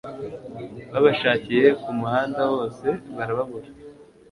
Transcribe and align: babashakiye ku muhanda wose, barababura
babashakiye 0.91 1.65
ku 1.81 1.89
muhanda 1.99 2.41
wose, 2.53 2.87
barababura 3.15 3.69